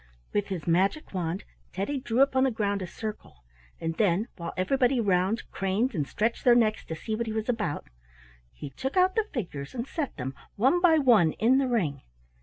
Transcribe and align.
With 0.33 0.47
his 0.47 0.65
magic 0.65 1.13
wand, 1.13 1.43
Teddy 1.73 1.99
drew 1.99 2.21
upon 2.23 2.43
the 2.43 2.49
ground 2.49 2.81
a 2.81 2.87
circle, 2.87 3.43
and 3.79 3.93
then, 3.97 4.29
while 4.35 4.51
everybody 4.57 4.99
round 4.99 5.43
craned 5.51 5.93
and 5.93 6.07
stretched 6.07 6.43
their 6.43 6.55
necks 6.55 6.83
to 6.85 6.95
see 6.95 7.13
what 7.13 7.27
he 7.27 7.33
was 7.33 7.47
about, 7.49 7.85
he 8.51 8.71
took 8.71 8.97
out 8.97 9.13
the 9.13 9.27
figures 9.31 9.75
and 9.75 9.85
set 9.85 10.17
them, 10.17 10.33
one 10.55 10.81
by 10.81 10.97
one, 10.97 11.33
in 11.33 11.59
the 11.59 11.67
ring. 11.67 12.01